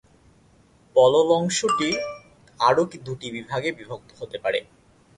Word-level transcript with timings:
পলল 0.95 1.29
অংশটি 1.39 1.89
আরও 2.59 2.83
দুটি 3.05 3.27
বিভাগে 3.35 3.69
বিভক্ত 3.79 4.09
হতে 4.19 4.37
পারে। 4.43 4.59